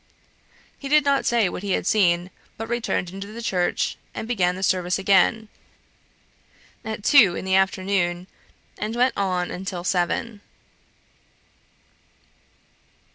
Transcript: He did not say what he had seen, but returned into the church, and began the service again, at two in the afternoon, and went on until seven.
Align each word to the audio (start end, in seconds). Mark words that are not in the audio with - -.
He 0.79 0.89
did 0.89 1.05
not 1.05 1.27
say 1.27 1.47
what 1.47 1.61
he 1.61 1.73
had 1.73 1.85
seen, 1.85 2.31
but 2.57 2.67
returned 2.67 3.11
into 3.11 3.27
the 3.27 3.39
church, 3.43 3.97
and 4.15 4.27
began 4.27 4.55
the 4.55 4.63
service 4.63 4.97
again, 4.97 5.47
at 6.83 7.03
two 7.03 7.35
in 7.35 7.45
the 7.45 7.53
afternoon, 7.53 8.25
and 8.79 8.95
went 8.95 9.15
on 9.15 9.51
until 9.51 9.83
seven. 9.83 10.41